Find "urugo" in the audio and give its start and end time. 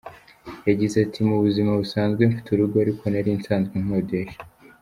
2.51-2.75